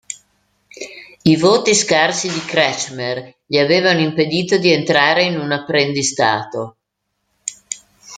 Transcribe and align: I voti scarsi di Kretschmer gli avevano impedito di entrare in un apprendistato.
I 1.23 1.35
voti 1.37 1.75
scarsi 1.75 2.27
di 2.33 2.43
Kretschmer 2.43 3.35
gli 3.45 3.59
avevano 3.59 3.99
impedito 3.99 4.57
di 4.57 4.71
entrare 4.71 5.25
in 5.25 5.37
un 5.37 5.51
apprendistato. 5.51 6.77